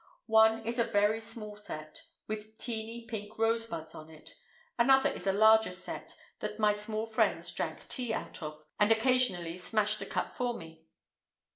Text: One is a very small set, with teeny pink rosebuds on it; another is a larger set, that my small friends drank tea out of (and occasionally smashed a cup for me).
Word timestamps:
One 0.25 0.65
is 0.65 0.79
a 0.79 0.83
very 0.83 1.19
small 1.21 1.55
set, 1.55 2.01
with 2.25 2.57
teeny 2.57 3.05
pink 3.05 3.37
rosebuds 3.37 3.93
on 3.93 4.09
it; 4.09 4.33
another 4.79 5.11
is 5.11 5.27
a 5.27 5.31
larger 5.31 5.69
set, 5.69 6.15
that 6.39 6.57
my 6.57 6.71
small 6.73 7.05
friends 7.05 7.51
drank 7.51 7.87
tea 7.87 8.11
out 8.11 8.41
of 8.41 8.63
(and 8.79 8.91
occasionally 8.91 9.59
smashed 9.59 10.01
a 10.01 10.07
cup 10.07 10.33
for 10.33 10.55
me). 10.55 10.87